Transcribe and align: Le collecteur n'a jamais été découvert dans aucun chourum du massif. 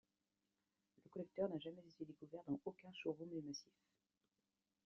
Le 1.03 1.09
collecteur 1.11 1.47
n'a 1.47 1.59
jamais 1.59 1.77
été 1.87 2.05
découvert 2.05 2.41
dans 2.47 2.59
aucun 2.65 2.91
chourum 2.91 3.29
du 3.29 3.43
massif. 3.43 3.71